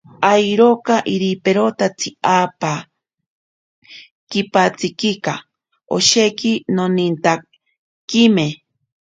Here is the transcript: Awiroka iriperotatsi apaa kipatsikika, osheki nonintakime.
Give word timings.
Awiroka 0.31 0.95
iriperotatsi 1.15 2.09
apaa 2.39 2.79
kipatsikika, 4.29 5.33
osheki 5.95 6.51
nonintakime. 6.75 8.45